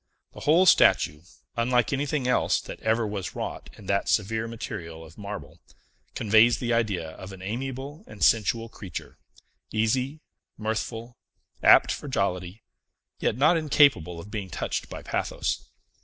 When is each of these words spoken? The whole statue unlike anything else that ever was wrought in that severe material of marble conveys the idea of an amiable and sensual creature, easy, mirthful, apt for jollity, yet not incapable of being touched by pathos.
The 0.33 0.39
whole 0.39 0.65
statue 0.65 1.21
unlike 1.55 1.93
anything 1.93 2.27
else 2.27 2.59
that 2.61 2.79
ever 2.79 3.05
was 3.05 3.35
wrought 3.35 3.69
in 3.77 3.85
that 3.85 4.09
severe 4.09 4.47
material 4.47 5.05
of 5.05 5.15
marble 5.15 5.61
conveys 6.15 6.57
the 6.57 6.73
idea 6.73 7.11
of 7.11 7.31
an 7.31 7.43
amiable 7.43 8.03
and 8.07 8.23
sensual 8.23 8.67
creature, 8.67 9.19
easy, 9.71 10.21
mirthful, 10.57 11.17
apt 11.61 11.91
for 11.91 12.07
jollity, 12.07 12.63
yet 13.19 13.37
not 13.37 13.57
incapable 13.57 14.19
of 14.19 14.31
being 14.31 14.49
touched 14.49 14.89
by 14.89 15.03
pathos. 15.03 15.69